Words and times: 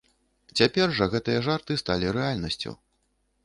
Цяпер 0.61 0.95
жа 1.01 1.07
гэтыя 1.13 1.43
жарты 1.49 1.79
сталі 1.85 2.13
рэальнасцю. 2.19 2.71